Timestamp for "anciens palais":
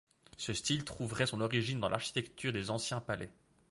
2.71-3.29